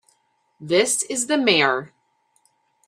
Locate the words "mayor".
1.37-1.93